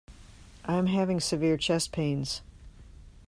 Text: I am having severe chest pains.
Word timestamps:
I 0.65 0.77
am 0.77 0.87
having 0.87 1.19
severe 1.19 1.57
chest 1.57 1.91
pains. 1.91 2.41